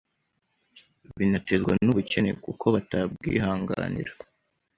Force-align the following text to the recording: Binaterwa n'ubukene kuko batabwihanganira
Binaterwa 1.17 1.71
n'ubukene 1.83 2.31
kuko 2.45 2.65
batabwihanganira 2.75 4.11